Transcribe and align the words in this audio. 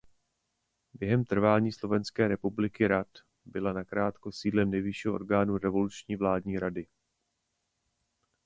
Během 0.93 1.25
trvání 1.25 1.71
Slovenské 1.71 2.27
republiky 2.27 2.87
rad 2.87 3.07
byla 3.45 3.73
nakrátko 3.73 4.31
sídlem 4.31 4.71
nejvyššího 4.71 5.13
orgánu 5.13 5.57
Revoluční 5.57 6.15
vládní 6.15 6.59
rady. 6.59 6.87